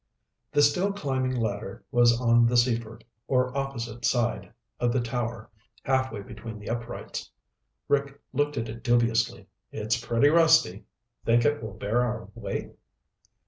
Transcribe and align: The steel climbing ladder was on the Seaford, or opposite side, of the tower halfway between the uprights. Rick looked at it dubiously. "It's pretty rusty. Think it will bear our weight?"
The 0.51 0.63
steel 0.63 0.93
climbing 0.93 1.35
ladder 1.35 1.85
was 1.91 2.19
on 2.19 2.47
the 2.47 2.57
Seaford, 2.57 3.03
or 3.27 3.55
opposite 3.55 4.03
side, 4.03 4.51
of 4.79 4.91
the 4.91 4.99
tower 4.99 5.51
halfway 5.83 6.21
between 6.21 6.57
the 6.57 6.71
uprights. 6.71 7.29
Rick 7.87 8.19
looked 8.33 8.57
at 8.57 8.67
it 8.67 8.83
dubiously. 8.83 9.45
"It's 9.71 10.03
pretty 10.03 10.29
rusty. 10.29 10.85
Think 11.23 11.45
it 11.45 11.61
will 11.61 11.75
bear 11.75 12.01
our 12.01 12.29
weight?" 12.33 12.71